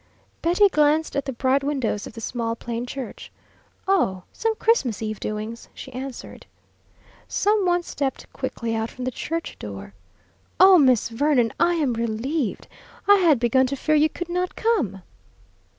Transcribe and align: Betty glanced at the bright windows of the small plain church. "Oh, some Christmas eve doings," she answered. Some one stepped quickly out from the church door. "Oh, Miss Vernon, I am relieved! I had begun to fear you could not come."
Betty 0.41 0.67
glanced 0.67 1.15
at 1.15 1.25
the 1.25 1.31
bright 1.31 1.63
windows 1.63 2.07
of 2.07 2.13
the 2.13 2.21
small 2.21 2.55
plain 2.55 2.87
church. 2.87 3.31
"Oh, 3.87 4.23
some 4.33 4.55
Christmas 4.55 4.99
eve 5.03 5.19
doings," 5.19 5.69
she 5.75 5.93
answered. 5.93 6.47
Some 7.27 7.67
one 7.67 7.83
stepped 7.83 8.25
quickly 8.33 8.73
out 8.75 8.89
from 8.89 9.05
the 9.05 9.11
church 9.11 9.59
door. 9.59 9.93
"Oh, 10.59 10.79
Miss 10.79 11.09
Vernon, 11.09 11.53
I 11.59 11.75
am 11.75 11.93
relieved! 11.93 12.67
I 13.07 13.17
had 13.17 13.37
begun 13.39 13.67
to 13.67 13.75
fear 13.75 13.93
you 13.93 14.09
could 14.09 14.27
not 14.29 14.55
come." 14.55 15.03